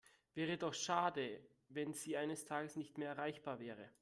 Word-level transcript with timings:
Wäre 0.33 0.57
doch 0.57 0.73
schade, 0.73 1.39
wenn 1.69 1.93
Sie 1.93 2.17
eines 2.17 2.43
Tages 2.45 2.75
nicht 2.75 2.97
mehr 2.97 3.09
erreichbar 3.09 3.59
wäre. 3.59 3.87